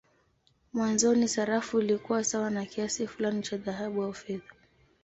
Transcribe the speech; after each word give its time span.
Mwanzoni 0.73 1.27
sarafu 1.27 1.79
ilikuwa 1.79 2.23
sawa 2.23 2.49
na 2.49 2.65
kiasi 2.65 3.07
fulani 3.07 3.41
cha 3.41 3.57
dhahabu 3.57 4.03
au 4.03 4.13
fedha. 4.13 4.53